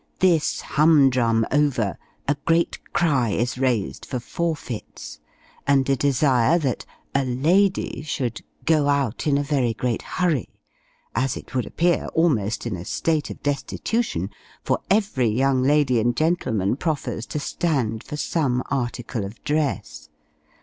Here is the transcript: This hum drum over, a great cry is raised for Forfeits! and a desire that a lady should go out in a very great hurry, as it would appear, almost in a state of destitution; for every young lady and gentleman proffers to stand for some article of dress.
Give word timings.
This 0.17 0.61
hum 0.61 1.11
drum 1.11 1.45
over, 1.51 1.95
a 2.27 2.35
great 2.45 2.79
cry 2.91 3.29
is 3.29 3.59
raised 3.59 4.03
for 4.03 4.19
Forfeits! 4.19 5.19
and 5.67 5.87
a 5.87 5.95
desire 5.95 6.57
that 6.57 6.87
a 7.13 7.23
lady 7.23 8.01
should 8.01 8.41
go 8.65 8.89
out 8.89 9.27
in 9.27 9.37
a 9.37 9.43
very 9.43 9.75
great 9.75 10.01
hurry, 10.01 10.49
as 11.13 11.37
it 11.37 11.53
would 11.53 11.67
appear, 11.67 12.07
almost 12.15 12.65
in 12.65 12.75
a 12.75 12.83
state 12.83 13.29
of 13.29 13.43
destitution; 13.43 14.31
for 14.63 14.79
every 14.89 15.29
young 15.29 15.61
lady 15.61 15.99
and 15.99 16.17
gentleman 16.17 16.77
proffers 16.77 17.27
to 17.27 17.39
stand 17.39 18.03
for 18.03 18.17
some 18.17 18.63
article 18.71 19.23
of 19.23 19.43
dress. 19.43 20.09